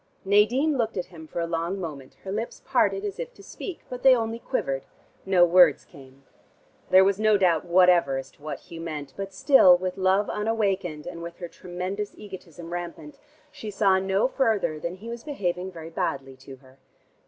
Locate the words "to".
3.35-3.43, 8.31-8.41, 16.37-16.55